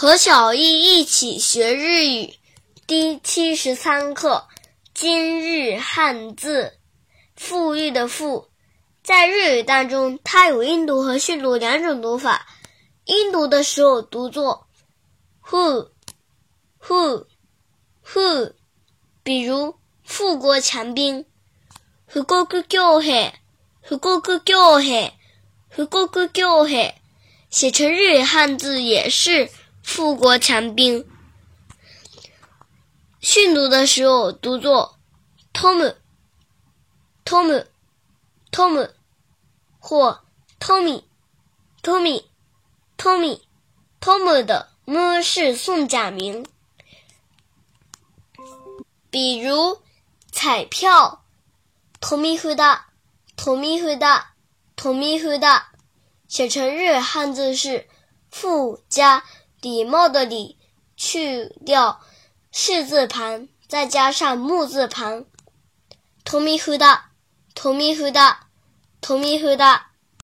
[0.00, 2.32] 和小易一起学日语，
[2.86, 4.46] 第七十三课
[4.94, 6.74] 今日汉字
[7.34, 8.48] “富裕”的“富”
[9.02, 12.46] 在日语当中，它有音读和训读两种读法。
[13.06, 14.68] 音读的时候读作
[15.40, 15.90] h u
[16.78, 17.26] h u
[18.00, 18.54] h u
[19.24, 19.74] 比如
[20.06, 21.24] “富国强兵
[22.08, 23.32] ”“fu koku kyōhei
[23.84, 24.10] fu k
[24.54, 24.78] o
[25.90, 26.94] h u o h
[27.50, 29.50] 写成日语汉字也是。
[29.88, 31.08] 富国强兵。
[33.20, 34.98] 训读的时候读作
[35.54, 35.90] t o m
[37.24, 37.62] t o m
[38.50, 38.86] t o m
[39.78, 40.20] 或
[40.60, 41.04] t o m m y
[41.80, 42.22] t o m m y
[42.98, 43.38] t o m m y
[43.98, 46.46] t o m 的 m 是宋假名。
[49.10, 49.80] 比如
[50.30, 51.24] 彩票
[51.98, 52.80] t o m m y u d
[53.36, 54.06] t o m m y u d
[54.76, 55.62] t o m m y u d
[56.28, 57.88] 写成日汉字是
[58.30, 59.24] “富加”。
[59.60, 60.56] 礼貌的礼，
[60.96, 62.00] 去掉
[62.52, 65.24] 士字旁，再加上木字旁，
[66.24, 67.10] 同名夫达，
[67.56, 68.46] 同名夫达，
[69.00, 69.87] 同名夫达。